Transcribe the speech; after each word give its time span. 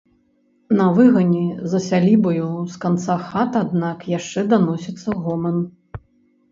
На 0.79 0.87
выгане, 0.99 1.41
за 1.73 1.81
сялібаю, 1.89 2.47
з 2.73 2.81
канца 2.87 3.19
хат, 3.27 3.51
аднак, 3.63 3.97
яшчэ 4.17 4.47
даносіцца 4.57 5.09
гоман. 5.29 5.55